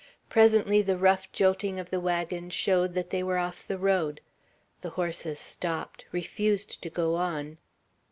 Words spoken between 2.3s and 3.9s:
showed that they were off the